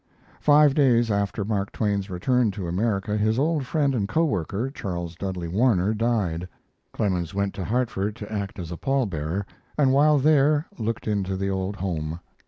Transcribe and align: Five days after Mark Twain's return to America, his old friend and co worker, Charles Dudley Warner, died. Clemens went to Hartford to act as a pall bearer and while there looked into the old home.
Five 0.39 0.73
days 0.73 1.11
after 1.11 1.45
Mark 1.45 1.71
Twain's 1.71 2.09
return 2.09 2.49
to 2.53 2.67
America, 2.67 3.17
his 3.17 3.37
old 3.37 3.67
friend 3.67 3.93
and 3.93 4.07
co 4.09 4.25
worker, 4.25 4.71
Charles 4.71 5.15
Dudley 5.15 5.47
Warner, 5.47 5.93
died. 5.93 6.47
Clemens 6.91 7.35
went 7.35 7.53
to 7.53 7.63
Hartford 7.65 8.15
to 8.15 8.33
act 8.33 8.57
as 8.57 8.71
a 8.71 8.77
pall 8.77 9.05
bearer 9.05 9.45
and 9.77 9.93
while 9.93 10.17
there 10.17 10.65
looked 10.79 11.07
into 11.07 11.37
the 11.37 11.51
old 11.51 11.75
home. 11.75 12.19